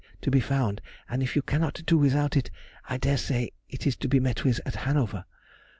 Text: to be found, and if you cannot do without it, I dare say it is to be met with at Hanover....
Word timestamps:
to 0.19 0.31
be 0.31 0.39
found, 0.39 0.81
and 1.07 1.21
if 1.21 1.35
you 1.35 1.43
cannot 1.43 1.83
do 1.85 1.95
without 1.95 2.35
it, 2.35 2.49
I 2.89 2.97
dare 2.97 3.17
say 3.19 3.51
it 3.69 3.85
is 3.85 3.95
to 3.97 4.07
be 4.07 4.19
met 4.19 4.43
with 4.43 4.59
at 4.65 4.77
Hanover.... 4.77 5.25